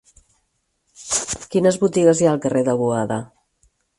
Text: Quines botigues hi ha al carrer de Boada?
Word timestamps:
Quines 1.51 1.77
botigues 1.83 2.21
hi 2.23 2.29
ha 2.29 2.33
al 2.33 2.43
carrer 2.47 2.65
de 2.71 2.77
Boada? 2.83 3.21